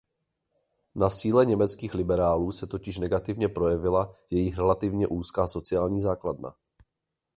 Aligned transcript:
Na 0.95 1.09
síle 1.09 1.45
německých 1.45 1.93
liberálů 1.93 2.51
se 2.51 2.67
totiž 2.67 2.99
negativně 2.99 3.49
projevila 3.49 4.13
jejich 4.31 4.57
relativně 4.57 5.07
úzká 5.07 5.47
sociální 5.47 6.01
základna. 6.01 6.55